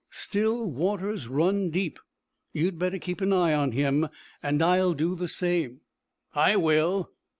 [0.09, 1.99] "Still waters run deep.
[2.53, 4.07] You'd better keep an eye on him,
[4.41, 5.81] and I'll do the same."
[6.33, 7.11] "I will."